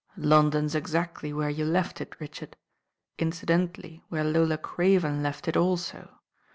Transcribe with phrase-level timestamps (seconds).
[0.17, 2.57] "London's ex «ty where you eft it, Richard,
[3.19, 6.09] incidentally where Lo a Craven left it also.